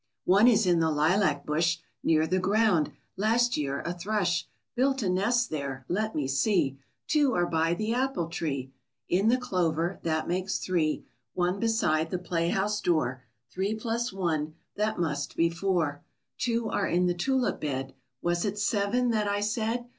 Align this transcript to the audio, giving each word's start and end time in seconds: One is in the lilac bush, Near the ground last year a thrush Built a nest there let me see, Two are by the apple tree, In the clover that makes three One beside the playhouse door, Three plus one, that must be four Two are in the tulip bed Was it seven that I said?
One 0.25 0.47
is 0.47 0.65
in 0.65 0.79
the 0.79 0.89
lilac 0.89 1.45
bush, 1.45 1.77
Near 2.03 2.25
the 2.25 2.39
ground 2.39 2.91
last 3.17 3.55
year 3.55 3.81
a 3.81 3.93
thrush 3.93 4.47
Built 4.75 5.03
a 5.03 5.09
nest 5.09 5.51
there 5.51 5.85
let 5.87 6.15
me 6.15 6.27
see, 6.27 6.79
Two 7.05 7.35
are 7.35 7.45
by 7.45 7.75
the 7.75 7.93
apple 7.93 8.27
tree, 8.27 8.73
In 9.09 9.27
the 9.27 9.37
clover 9.37 9.99
that 10.01 10.27
makes 10.27 10.57
three 10.57 11.05
One 11.35 11.59
beside 11.59 12.09
the 12.09 12.17
playhouse 12.17 12.81
door, 12.81 13.21
Three 13.51 13.75
plus 13.75 14.11
one, 14.11 14.55
that 14.75 14.97
must 14.97 15.35
be 15.35 15.51
four 15.51 16.01
Two 16.39 16.67
are 16.67 16.87
in 16.87 17.05
the 17.05 17.13
tulip 17.13 17.61
bed 17.61 17.93
Was 18.23 18.43
it 18.43 18.57
seven 18.57 19.11
that 19.11 19.27
I 19.27 19.39
said? 19.39 19.87